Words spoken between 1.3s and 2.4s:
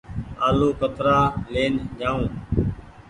لين جآئو۔